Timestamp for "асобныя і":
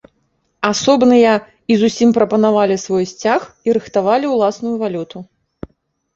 0.69-1.77